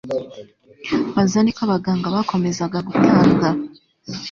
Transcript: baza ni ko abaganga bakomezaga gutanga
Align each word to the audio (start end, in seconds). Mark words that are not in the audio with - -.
baza 1.13 1.39
ni 1.41 1.51
ko 1.55 1.61
abaganga 1.65 2.15
bakomezaga 2.15 2.77
gutanga 2.87 3.47